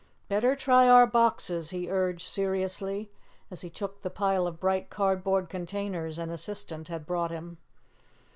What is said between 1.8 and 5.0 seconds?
urged seriously, as he took the pile of bright